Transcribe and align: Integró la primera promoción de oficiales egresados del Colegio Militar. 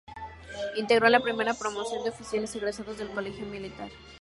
Integró 0.77 1.09
la 1.09 1.19
primera 1.19 1.53
promoción 1.53 2.03
de 2.03 2.09
oficiales 2.09 2.55
egresados 2.55 2.97
del 2.97 3.09
Colegio 3.11 3.45
Militar. 3.45 3.91